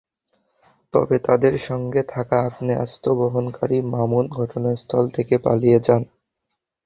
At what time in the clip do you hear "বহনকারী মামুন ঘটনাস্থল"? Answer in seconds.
3.19-5.03